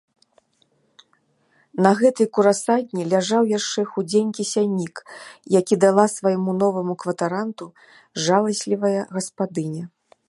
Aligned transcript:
На 1.85 1.91
гэтай 1.99 2.27
курасадні 2.37 3.03
ляжаў 3.11 3.43
яшчэ 3.51 3.81
худзенькі 3.91 4.45
сяннік, 4.53 4.95
які 5.59 5.75
дала 5.85 6.05
свайму 6.15 6.51
новаму 6.65 6.93
кватаранту 7.05 7.65
жаласлівая 8.27 8.97
гаспадыня. 9.17 9.85